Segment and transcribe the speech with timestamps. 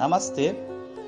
[0.00, 0.56] Namastê,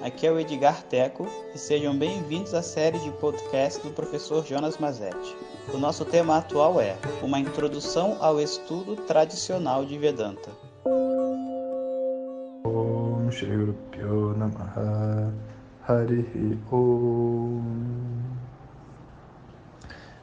[0.03, 4.77] aqui é o Edgar Teco e sejam bem-vindos à série de podcast do professor Jonas
[4.77, 5.35] Mazetti.
[5.73, 10.51] O nosso tema atual é Uma Introdução ao Estudo Tradicional de Vedanta.
[14.37, 15.33] Namaha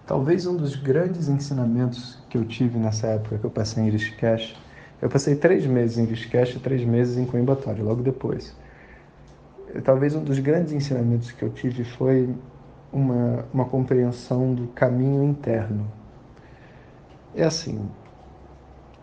[0.06, 4.56] Talvez um dos grandes ensinamentos que eu tive nessa época que eu passei em Rishikesh
[5.02, 8.56] eu passei três meses em Rishikesh e três meses em Coimbatore, logo depois.
[9.84, 12.30] Talvez um dos grandes ensinamentos que eu tive foi
[12.92, 15.86] uma, uma compreensão do caminho interno.
[17.36, 17.88] É assim,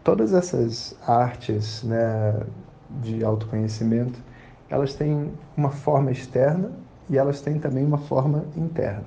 [0.03, 2.41] todas essas artes né,
[3.01, 4.19] de autoconhecimento,
[4.69, 6.73] elas têm uma forma externa
[7.09, 9.05] e elas têm também uma forma interna.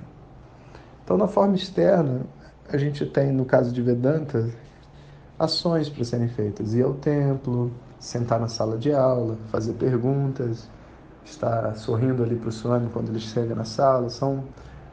[1.03, 2.22] Então, na forma externa,
[2.72, 4.50] a gente tem, no caso de Vedanta,
[5.40, 6.74] ações para serem feitas.
[6.74, 10.70] Ir ao templo, sentar na sala de aula, fazer perguntas,
[11.24, 14.09] estar sorrindo ali para o Swami quando ele chega na sala.
[14.09, 14.44] São,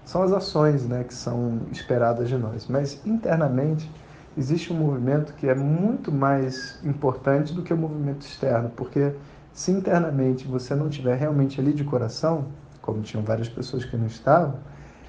[0.04, 2.68] são as ações né, que são esperadas de nós.
[2.68, 3.90] Mas internamente
[4.38, 9.14] existe um movimento que é muito mais importante do que o movimento externo, porque
[9.52, 12.46] se internamente você não estiver realmente ali de coração,
[12.82, 14.58] como tinham várias pessoas que não estavam,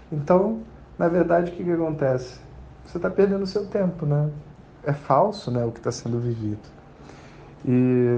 [0.10, 0.62] então,
[0.98, 2.40] na verdade, o que, que acontece?
[2.86, 4.30] Você está perdendo o seu tempo, né?
[4.84, 6.60] É falso né, o que está sendo vivido.
[7.66, 8.18] E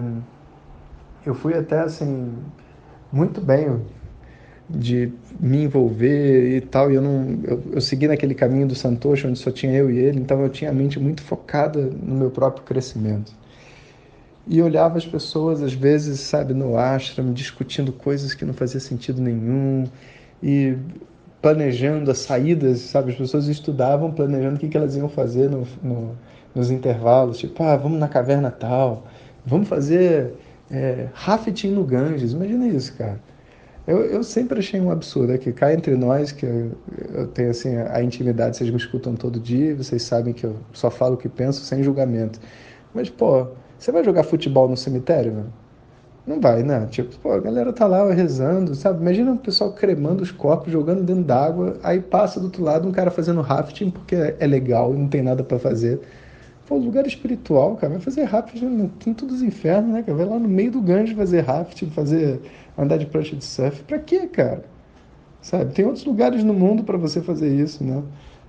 [1.25, 2.33] eu fui até assim,
[3.11, 3.81] muito bem
[4.69, 9.25] de me envolver e tal, e eu não eu, eu segui naquele caminho do Santoshi
[9.25, 12.29] onde só tinha eu e ele, então eu tinha a mente muito focada no meu
[12.29, 13.33] próprio crescimento.
[14.47, 19.21] E olhava as pessoas às vezes, sabe, no ashram, discutindo coisas que não fazia sentido
[19.21, 19.85] nenhum
[20.41, 20.77] e
[21.41, 25.67] planejando as saídas, sabe, as pessoas estudavam planejando o que, que elas iam fazer no,
[25.81, 26.17] no
[26.55, 29.05] nos intervalos, tipo, ah, vamos na caverna tal,
[29.45, 30.33] vamos fazer
[30.71, 32.33] é, rafting no Ganges.
[32.33, 33.19] Imagina isso, cara.
[33.87, 36.71] Eu, eu sempre achei um absurdo, é que cá entre nós, que eu,
[37.13, 40.91] eu tenho assim a intimidade, vocês me escutam todo dia, vocês sabem que eu só
[40.91, 42.39] falo o que penso sem julgamento.
[42.93, 45.53] Mas, pô, você vai jogar futebol no cemitério, mano?
[46.27, 46.85] Não vai, né?
[46.91, 49.01] Tipo, pô, a galera tá lá rezando, sabe?
[49.01, 52.91] Imagina o pessoal cremando os corpos, jogando dentro d'água, aí passa do outro lado um
[52.91, 55.99] cara fazendo rafting porque é legal e não tem nada para fazer.
[56.69, 60.15] Pô, lugar espiritual, cara, vai fazer raft no quinto dos infernos, né, cara?
[60.15, 62.39] Vai lá no meio do Ganges fazer raft, fazer
[62.77, 63.83] andar de prancha de surf.
[63.85, 64.63] Pra quê, cara?
[65.41, 65.73] Sabe?
[65.73, 68.03] Tem outros lugares no mundo para você fazer isso, né?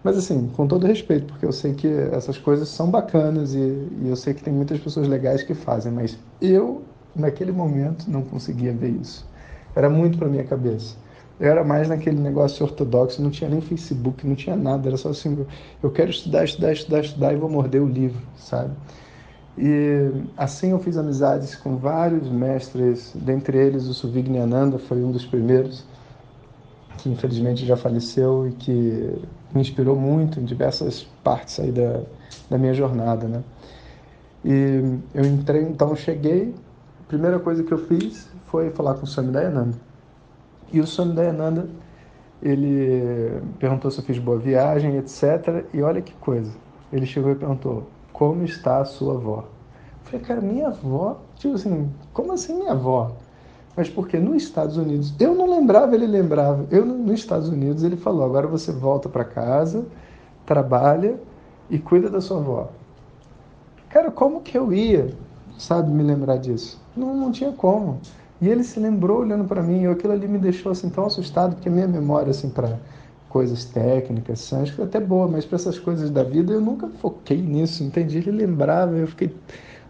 [0.04, 4.08] Mas assim, com todo respeito, porque eu sei que essas coisas são bacanas e, e
[4.08, 8.74] eu sei que tem muitas pessoas legais que fazem, mas eu, naquele momento, não conseguia
[8.74, 9.26] ver isso.
[9.74, 10.96] Era muito para minha cabeça.
[11.40, 15.08] Eu era mais naquele negócio ortodoxo, não tinha nem Facebook, não tinha nada, era só
[15.08, 15.46] assim,
[15.82, 18.70] eu quero estudar, estudar, estudar, estudar e vou morder o livro, sabe?
[19.56, 25.24] E assim eu fiz amizades com vários mestres, dentre eles o Suvigniananda foi um dos
[25.24, 25.82] primeiros,
[26.98, 29.18] que infelizmente já faleceu e que
[29.54, 32.02] me inspirou muito em diversas partes aí da,
[32.50, 33.42] da minha jornada, né?
[34.44, 36.54] E eu entrei, então cheguei,
[37.02, 39.89] a primeira coisa que eu fiz foi falar com o Swami Dayananda
[40.72, 41.68] e o Swami Dayananda,
[42.42, 45.66] ele perguntou se eu fiz boa viagem, etc.
[45.74, 46.52] E olha que coisa.
[46.92, 49.38] Ele chegou e perguntou: Como está a sua avó?
[49.40, 51.20] Eu falei, cara, minha avó?
[51.36, 53.12] Tipo assim, como assim minha avó?
[53.76, 56.66] Mas porque nos Estados Unidos, eu não lembrava, ele lembrava.
[56.70, 59.84] Eu nos Estados Unidos, ele falou: agora você volta para casa,
[60.44, 61.20] trabalha
[61.68, 62.68] e cuida da sua avó.
[63.88, 65.14] Cara, como que eu ia,
[65.58, 66.80] sabe, me lembrar disso?
[66.96, 68.00] Não, não tinha como.
[68.40, 71.54] E ele se lembrou olhando para mim, e aquilo ali me deixou assim tão assustado,
[71.56, 72.78] porque minha memória assim para
[73.28, 77.40] coisas técnicas, sânscrito, é até boa, mas para essas coisas da vida eu nunca foquei
[77.40, 78.18] nisso, entendi?
[78.18, 79.34] Ele lembrava, eu fiquei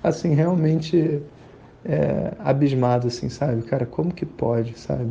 [0.02, 1.22] assim realmente
[1.84, 3.62] é, abismado, assim, sabe?
[3.62, 5.10] Cara, como que pode, sabe?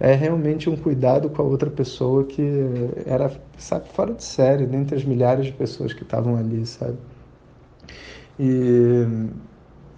[0.00, 2.42] É realmente um cuidado com a outra pessoa que
[3.04, 6.96] era, sabe, fora de série, dentre as milhares de pessoas que estavam ali, sabe?
[8.38, 9.04] E,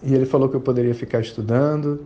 [0.02, 2.04] e ele falou que eu poderia ficar estudando,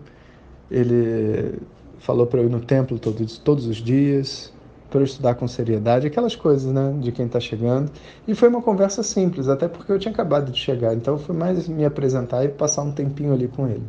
[0.74, 1.60] ele
[2.00, 4.52] falou para eu ir no templo todos, todos os dias,
[4.90, 7.92] para eu estudar com seriedade, aquelas coisas, né, de quem está chegando.
[8.26, 11.68] E foi uma conversa simples, até porque eu tinha acabado de chegar, então foi mais
[11.68, 13.84] me apresentar e passar um tempinho ali com ele.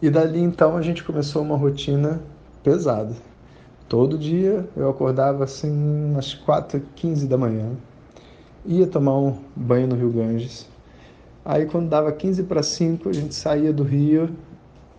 [0.00, 2.20] E dali então a gente começou uma rotina
[2.62, 3.14] pesada.
[3.88, 7.72] Todo dia eu acordava assim umas 4h15 da manhã,
[8.64, 10.68] ia tomar um banho no Rio Ganges.
[11.44, 14.30] Aí quando dava 15 para 5, a gente saía do rio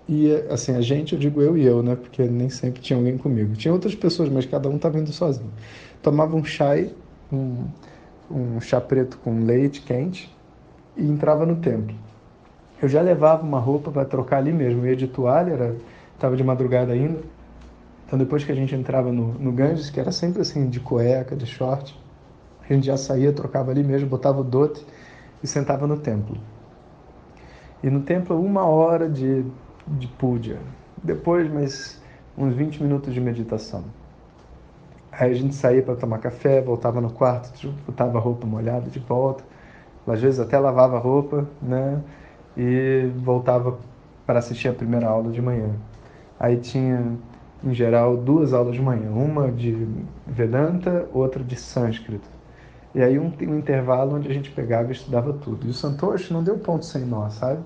[0.07, 1.95] e, assim, a gente, eu digo eu e eu, né?
[1.95, 3.55] Porque nem sempre tinha alguém comigo.
[3.55, 5.51] Tinha outras pessoas, mas cada um estava indo sozinho.
[6.01, 6.91] Tomava um chai,
[7.33, 7.65] um,
[8.29, 10.31] um chá preto com leite quente
[10.95, 11.95] e entrava no templo.
[12.81, 14.81] eu já levava uma roupa para trocar ali mesmo.
[14.81, 15.75] Eu ia de toalha, era,
[16.19, 17.19] tava de madrugada ainda.
[18.05, 21.35] Então depois que a gente entrava no, no Ganges, que era sempre assim, de cueca,
[21.35, 21.99] de short,
[22.69, 24.85] a gente já saía, trocava ali mesmo, botava o dote
[25.41, 26.37] e sentava no templo.
[27.83, 29.43] E no templo, uma hora de,
[29.87, 30.57] de puja.
[31.03, 32.01] Depois, mais
[32.37, 33.83] uns 20 minutos de meditação.
[35.11, 38.99] Aí a gente saía para tomar café, voltava no quarto, botava a roupa molhada de
[38.99, 39.43] volta.
[40.05, 42.01] Às vezes até lavava a roupa, né?
[42.57, 43.77] E voltava
[44.25, 45.69] para assistir a primeira aula de manhã.
[46.39, 47.17] Aí tinha,
[47.63, 49.09] em geral, duas aulas de manhã.
[49.09, 49.87] Uma de
[50.27, 52.27] Vedanta, outra de Sânscrito.
[52.93, 55.65] E aí um, um intervalo onde a gente pegava e estudava tudo.
[55.65, 57.61] E o Santoshi não deu ponto sem nó, sabe?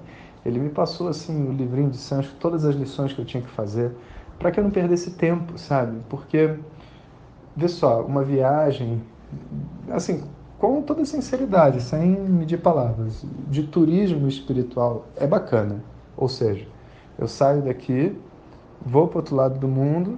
[0.46, 3.50] Ele me passou assim o livrinho de sânscrito, todas as lições que eu tinha que
[3.50, 3.92] fazer,
[4.38, 6.00] para que eu não perdesse tempo, sabe?
[6.10, 6.56] Porque
[7.56, 9.02] vê só, uma viagem
[9.90, 10.24] assim,
[10.58, 15.84] com toda sinceridade, sem medir palavras, de turismo espiritual é bacana.
[16.18, 16.68] Ou seja,
[17.18, 18.16] eu saio daqui,
[18.86, 20.18] vou para o outro lado do mundo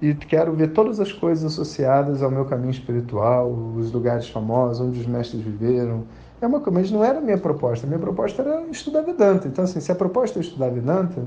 [0.00, 5.00] e quero ver todas as coisas associadas ao meu caminho espiritual, os lugares famosos, onde
[5.00, 6.04] os mestres viveram.
[6.40, 7.86] É uma coisa, mas não era a minha proposta.
[7.86, 9.48] A minha proposta era estudar Vedanta.
[9.48, 11.22] Então, assim, se a proposta é estudar Vedanta,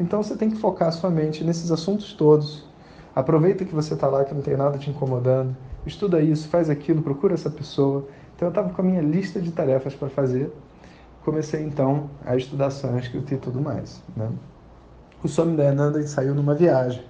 [0.00, 2.66] então você tem que focar sua mente nesses assuntos todos.
[3.14, 5.56] Aproveita que você está lá, que não tem nada te incomodando.
[5.86, 8.08] Estuda isso, faz aquilo, procura essa pessoa.
[8.34, 10.52] Então, eu estava com a minha lista de tarefas para fazer.
[11.24, 14.02] Comecei, então, a estudar sânscrito e tudo mais.
[14.16, 14.28] Né?
[15.22, 17.02] O Swami Dayananda saiu numa viagem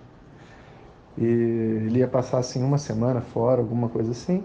[1.17, 4.45] e ele ia passar assim uma semana fora, alguma coisa assim.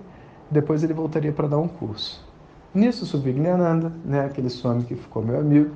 [0.49, 2.32] Depois ele voltaria para dar um curso.
[2.73, 5.71] Nisso, Subhigyananda, né, aquele swami que ficou meu amigo,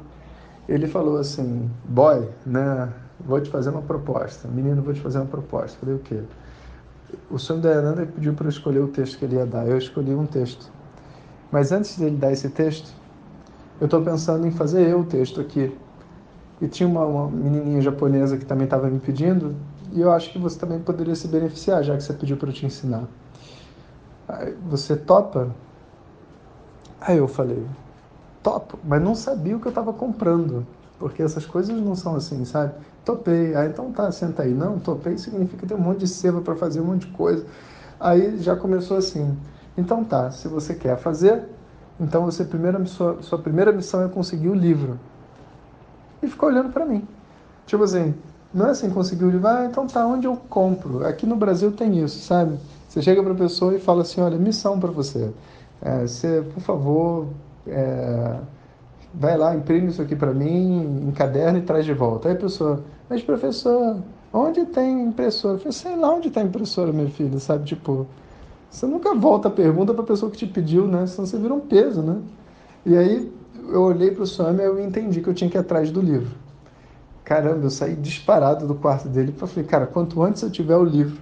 [0.68, 4.48] ele falou assim: "Boy, né, vou te fazer uma proposta.
[4.48, 5.78] Menino, vou te fazer uma proposta".
[5.80, 6.24] Falei: "O quê?"
[7.30, 9.68] O Swami Dayananda pediu para eu escolher o texto que ele ia dar.
[9.68, 10.70] Eu escolhi um texto.
[11.52, 12.94] Mas antes dele dar esse texto,
[13.80, 15.72] eu estou pensando em fazer eu o texto aqui.
[16.60, 19.56] E tinha uma, uma menininha japonesa que também estava me pedindo,
[19.94, 22.54] e eu acho que você também poderia se beneficiar, já que você pediu para eu
[22.54, 23.04] te ensinar.
[24.70, 25.56] Você topa?
[27.00, 27.64] Aí eu falei,
[28.42, 30.66] topo, mas não sabia o que eu estava comprando,
[30.98, 32.74] porque essas coisas não são assim, sabe?
[33.06, 34.54] Topei, aí então tá, senta aí.
[34.54, 37.46] Não, topei significa ter um monte de seba para fazer um monte de coisa.
[38.00, 39.38] Aí já começou assim.
[39.78, 41.44] Então tá, se você quer fazer,
[42.00, 45.00] então você primeira sua, sua primeira missão é conseguir o livro.
[46.22, 47.08] E ficou olhando para mim.
[47.66, 48.14] Tipo assim,
[48.54, 51.06] não é assim, conseguiu o livro, ah, então tá, onde eu compro?
[51.06, 52.58] Aqui no Brasil tem isso, sabe?
[52.88, 55.32] Você chega para a pessoa e fala assim, olha, missão para você.
[55.82, 57.28] É, você, por favor,
[57.68, 58.40] é,
[59.14, 62.30] vai lá, imprime isso aqui para mim, encaderna e traz de volta.
[62.30, 63.98] Aí a pessoa, mas professor,
[64.34, 65.56] onde tem impressora?
[65.56, 67.66] Eu falei, sei lá onde está impressora, meu filho, sabe?
[67.66, 68.08] Tipo,
[68.70, 71.08] você nunca volta a pergunta para a pessoa que te pediu, né?
[71.08, 72.22] Senão você vira um peso, né?
[72.86, 73.32] E aí
[73.70, 76.02] eu olhei para o Swami e eu entendi que eu tinha que ir atrás do
[76.02, 76.36] livro.
[77.24, 80.84] Caramba, eu saí disparado do quarto dele e falei, cara, quanto antes eu tiver o
[80.84, 81.20] livro,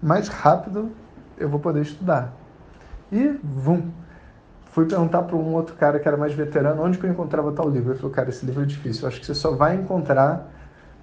[0.00, 0.90] mais rápido
[1.36, 2.39] eu vou poder estudar.
[3.12, 3.90] E, vum,
[4.72, 7.68] fui perguntar para um outro cara que era mais veterano onde que eu encontrava tal
[7.68, 7.92] livro.
[7.92, 10.50] Ele falou, cara, esse livro é difícil, eu acho que você só vai encontrar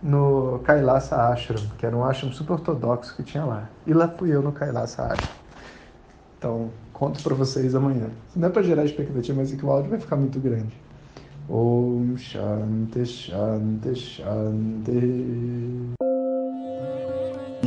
[0.02, 3.70] no Kailasa Ashram, que era um ashram super ortodoxo que tinha lá.
[3.86, 5.48] E lá fui eu no Kailasa Ashram.
[6.38, 8.10] Então, conto para vocês amanhã.
[8.36, 10.76] Não é para gerar expectativa, mas é que o áudio vai ficar muito grande.
[11.50, 15.97] Om Shanti Shanti Shanti.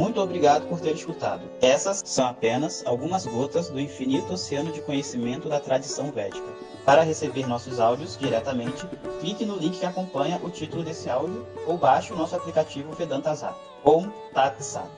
[0.00, 1.42] Muito obrigado por ter escutado.
[1.60, 6.46] Essas são apenas algumas gotas do infinito oceano de conhecimento da tradição védica.
[6.86, 8.86] Para receber nossos áudios diretamente,
[9.20, 13.34] clique no link que acompanha o título desse áudio ou baixe o nosso aplicativo Vedanta
[13.34, 13.58] Zap.
[13.84, 14.88] Om Tat Sat.